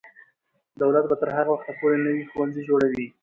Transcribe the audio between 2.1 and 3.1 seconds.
ښوونځي جوړوي.